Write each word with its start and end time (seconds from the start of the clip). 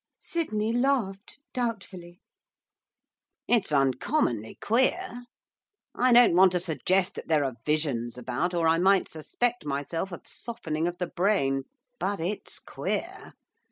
Sydney 0.17 0.73
laughed, 0.73 1.37
doubtfully. 1.53 2.21
'It's 3.47 3.71
uncommonly 3.71 4.57
queer. 4.59 5.25
I 5.93 6.11
don't 6.11 6.33
want 6.35 6.53
to 6.53 6.59
suggest 6.59 7.13
that 7.13 7.27
there 7.27 7.43
are 7.45 7.53
visions 7.67 8.17
about, 8.17 8.55
or 8.55 8.67
I 8.67 8.79
might 8.79 9.07
suspect 9.07 9.63
myself 9.63 10.11
of 10.11 10.21
softening 10.27 10.87
of 10.87 10.97
the 10.97 11.05
brain. 11.05 11.65
But 11.99 12.19
it's 12.19 12.57
queer. 12.57 13.33